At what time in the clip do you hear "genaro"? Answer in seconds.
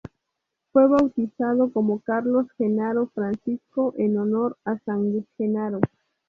2.57-3.11, 5.37-5.79